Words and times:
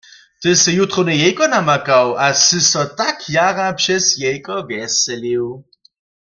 Ty 0.41 0.51
sy 0.61 0.71
jutrowne 0.77 1.13
jejko 1.21 1.45
namakał 1.55 2.07
a 2.25 2.27
sy 2.43 2.59
so 2.71 2.83
tak 2.99 3.17
jara 3.35 3.67
přez 3.79 4.03
jejko 4.23 4.55
wjeselił. 4.69 5.45